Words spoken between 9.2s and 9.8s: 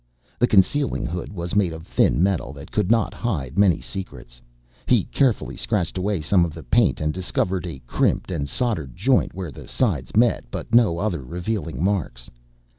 where the